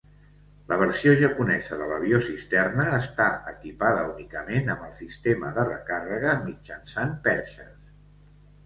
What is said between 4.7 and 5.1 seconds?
amb el